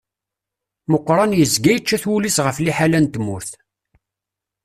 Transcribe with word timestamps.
Muqran 0.91 1.31
yezga 1.39 1.71
yečča-t 1.73 2.03
wul-is 2.09 2.37
ɣef 2.45 2.57
liḥala 2.59 2.99
n 2.99 3.05
tmurt. 3.07 3.51